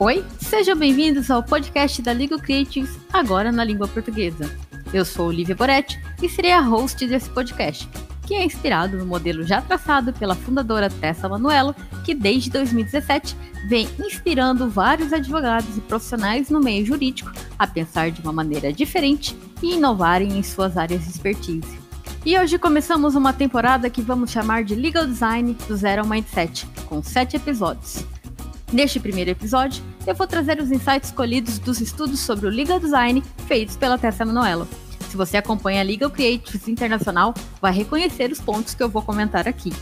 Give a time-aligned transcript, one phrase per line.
[0.00, 4.48] Oi, sejam bem-vindos ao podcast da Legal Creatives, agora na língua portuguesa.
[4.94, 7.88] Eu sou Olivia Boretti e serei a host desse podcast,
[8.24, 11.74] que é inspirado no modelo já traçado pela fundadora Tessa Manuelo,
[12.04, 13.36] que desde 2017
[13.68, 19.36] vem inspirando vários advogados e profissionais no meio jurídico a pensar de uma maneira diferente
[19.60, 21.76] e inovarem em suas áreas de expertise.
[22.24, 26.68] E hoje começamos uma temporada que vamos chamar de Legal Design do Zero ao Mindset,
[26.86, 28.06] com sete episódios.
[28.72, 33.22] Neste primeiro episódio, eu vou trazer os insights escolhidos dos estudos sobre o Legal Design
[33.46, 34.68] feitos pela Tessa Manuelo.
[35.08, 39.48] Se você acompanha a Legal Creatives Internacional, vai reconhecer os pontos que eu vou comentar
[39.48, 39.72] aqui.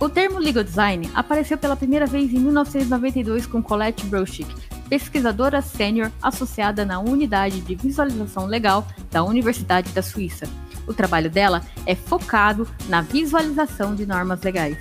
[0.00, 4.54] O termo Legal Design apareceu pela primeira vez em 1992 com Colette Brochik,
[4.88, 10.48] pesquisadora sênior associada na Unidade de Visualização Legal da Universidade da Suíça.
[10.86, 14.78] O trabalho dela é focado na visualização de normas legais.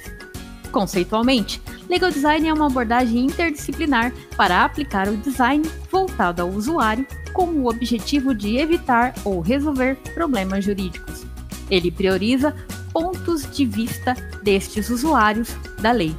[0.72, 1.62] Conceitualmente,
[1.94, 7.70] Legal Design é uma abordagem interdisciplinar para aplicar o design voltado ao usuário com o
[7.70, 11.24] objetivo de evitar ou resolver problemas jurídicos.
[11.70, 12.56] Ele prioriza
[12.92, 16.16] pontos de vista destes usuários da lei.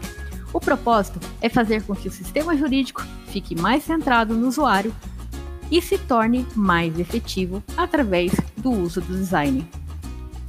[0.52, 4.94] O propósito é fazer com que o sistema jurídico fique mais centrado no usuário
[5.72, 9.68] e se torne mais efetivo através do uso do design.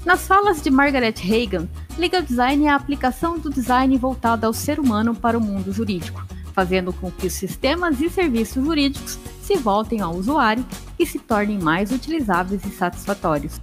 [0.05, 1.67] Nas falas de Margaret Hagan,
[1.97, 6.23] Legal Design é a aplicação do design voltado ao ser humano para o mundo jurídico,
[6.53, 10.63] fazendo com que os sistemas e serviços jurídicos se voltem ao usuário
[10.99, 13.59] e se tornem mais utilizáveis e satisfatórios.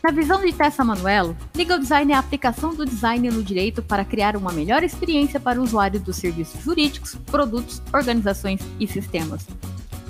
[0.00, 4.04] Na visão de Tessa Manuelo, Legal Design é a aplicação do design no direito para
[4.04, 9.44] criar uma melhor experiência para o usuário dos serviços jurídicos, produtos, organizações e sistemas.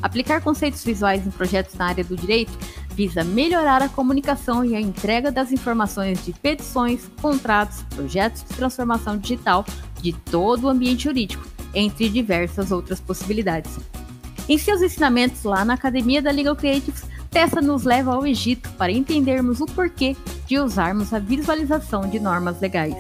[0.03, 2.53] Aplicar conceitos visuais em projetos na área do direito
[2.99, 9.17] visa melhorar a comunicação e a entrega das informações de petições, contratos, projetos de transformação
[9.17, 9.65] digital
[10.03, 13.79] de todo o ambiente jurídico, entre diversas outras possibilidades.
[14.49, 18.91] Em seus ensinamentos lá na Academia da Legal Creatives, Tessa nos leva ao Egito para
[18.91, 22.97] entendermos o porquê de usarmos a visualização de normas legais.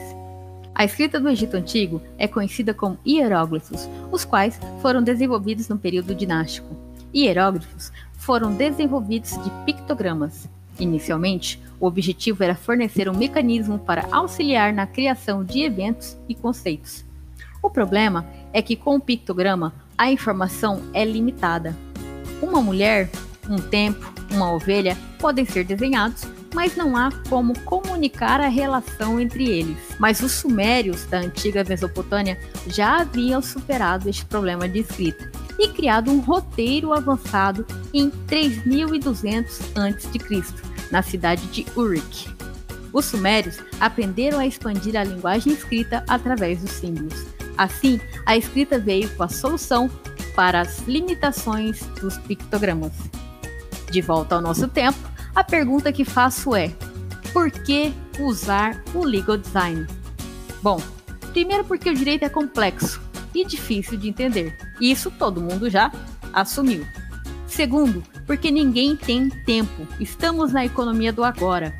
[0.74, 6.14] A escrita do Egito Antigo é conhecida como hieróglifos, os quais foram desenvolvidos no período
[6.14, 6.68] dinástico.
[7.12, 10.48] Hieróglifos foram desenvolvidos de pictogramas.
[10.78, 17.04] Inicialmente, o objetivo era fornecer um mecanismo para auxiliar na criação de eventos e conceitos.
[17.62, 21.74] O problema é que com o pictograma a informação é limitada.
[22.42, 23.10] Uma mulher,
[23.48, 26.24] um tempo, uma ovelha podem ser desenhados,
[26.54, 29.76] mas não há como comunicar a relação entre eles.
[29.98, 36.10] Mas os sumérios da antiga Mesopotâmia já haviam superado este problema de escrita e criado
[36.10, 40.44] um roteiro avançado em 3200 a.C.,
[40.90, 42.28] na cidade de Uruk.
[42.92, 47.26] Os sumérios aprenderam a expandir a linguagem escrita através dos símbolos.
[47.56, 49.90] Assim, a escrita veio com a solução
[50.34, 52.92] para as limitações dos pictogramas.
[53.90, 54.98] De volta ao nosso tempo,
[55.34, 56.72] a pergunta que faço é:
[57.32, 59.86] por que usar o legal design?
[60.62, 60.80] Bom,
[61.32, 63.00] primeiro porque o direito é complexo
[63.34, 64.67] e difícil de entender.
[64.80, 65.92] Isso todo mundo já
[66.32, 66.86] assumiu.
[67.46, 69.86] Segundo, porque ninguém tem tempo.
[69.98, 71.74] Estamos na economia do agora.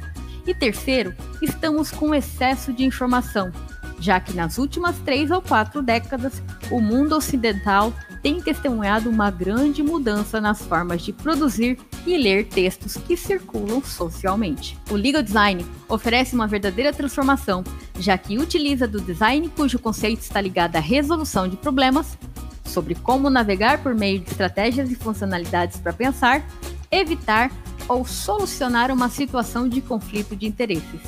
[0.47, 3.53] E terceiro, estamos com excesso de informação,
[4.00, 7.92] já que nas últimas três ou quatro décadas o mundo ocidental
[8.22, 14.76] tem testemunhado uma grande mudança nas formas de produzir e ler textos que circulam socialmente.
[14.91, 17.62] O legal design oferece uma verdadeira transformação,
[17.98, 22.19] já que utiliza do design cujo conceito está ligado à resolução de problemas,
[22.68, 26.46] sobre como navegar por meio de estratégias e funcionalidades para pensar,
[26.90, 27.50] evitar
[27.88, 31.00] ou solucionar uma situação de conflito de interesses.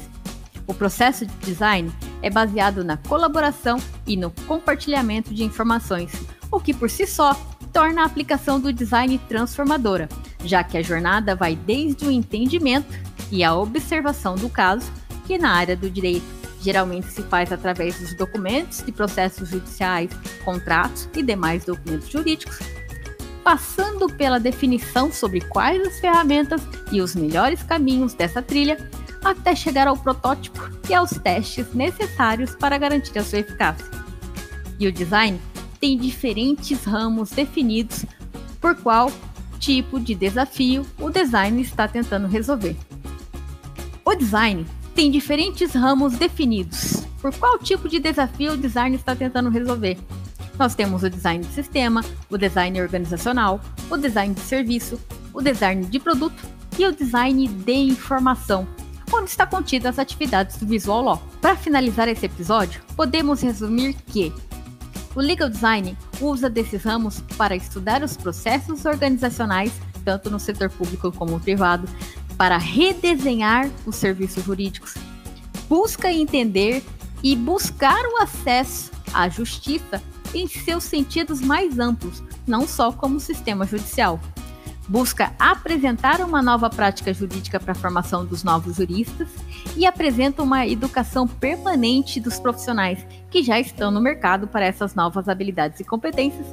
[0.67, 6.13] O processo de design é baseado na colaboração e no compartilhamento de informações,
[6.51, 7.35] o que por si só
[7.73, 10.09] torna a aplicação do design transformadora,
[10.45, 12.93] já que a jornada vai desde o entendimento
[13.31, 14.91] e a observação do caso,
[15.27, 20.11] que na área do direito geralmente se faz através dos documentos de processos judiciais,
[20.45, 22.59] contratos e demais documentos jurídicos,
[23.43, 26.63] passando pela definição sobre quais as ferramentas
[26.93, 28.77] e os melhores caminhos dessa trilha,
[29.25, 33.87] até chegar ao protótipo e aos testes necessários para garantir a sua eficácia.
[34.79, 35.41] E o design
[35.79, 38.05] tem diferentes ramos definidos
[38.61, 39.11] por qual
[39.59, 42.77] tipo de desafio o design está tentando resolver.
[44.05, 49.51] O design tem diferentes ramos definidos por qual tipo de desafio o design está tentando
[49.51, 49.99] resolver.
[50.59, 53.61] Nós temos o design de sistema, o design organizacional,
[53.91, 54.99] o design de serviço,
[55.33, 56.43] o design de produto
[56.79, 58.67] e o design de informação,
[59.13, 61.23] onde está contida as atividades do Visual Law.
[61.41, 64.33] Para finalizar esse episódio, podemos resumir que
[65.15, 69.73] o legal design usa desses ramos para estudar os processos organizacionais,
[70.05, 71.89] tanto no setor público como privado,
[72.41, 74.95] para redesenhar os serviços jurídicos,
[75.69, 76.83] busca entender
[77.23, 80.03] e buscar o acesso à justiça
[80.33, 84.19] em seus sentidos mais amplos, não só como sistema judicial.
[84.89, 89.29] Busca apresentar uma nova prática jurídica para a formação dos novos juristas
[89.77, 95.29] e apresenta uma educação permanente dos profissionais que já estão no mercado para essas novas
[95.29, 96.47] habilidades e competências,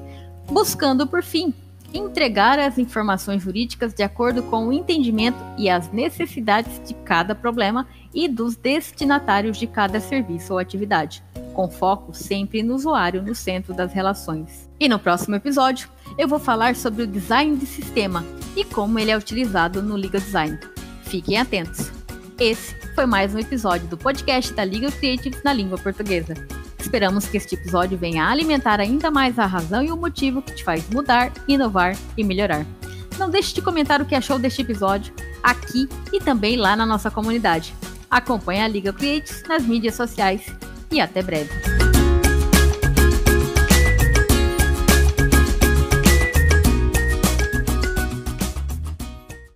[0.52, 1.54] buscando, por fim,
[1.98, 7.88] entregar as informações jurídicas de acordo com o entendimento e as necessidades de cada problema
[8.14, 11.24] e dos destinatários de cada serviço ou atividade,
[11.54, 14.70] com foco sempre no usuário no centro das relações.
[14.80, 18.24] E no próximo episódio, eu vou falar sobre o design de sistema
[18.56, 20.58] e como ele é utilizado no Liga Design.
[21.04, 21.92] Fiquem atentos!
[22.40, 26.36] Esse foi mais um episódio do podcast da Liga Creatives na língua portuguesa.
[26.80, 30.54] Esperamos que este episódio venha a alimentar ainda mais a razão e o motivo que
[30.54, 32.66] te faz mudar, inovar e melhorar.
[33.18, 37.10] Não deixe de comentar o que achou deste episódio aqui e também lá na nossa
[37.10, 37.74] comunidade.
[38.10, 40.46] Acompanhe a Liga Creates nas mídias sociais
[40.92, 41.87] e até breve.